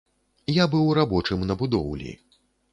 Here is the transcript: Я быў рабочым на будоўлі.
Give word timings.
Я 0.55 0.65
быў 0.71 0.87
рабочым 0.99 1.45
на 1.53 1.61
будоўлі. 1.63 2.19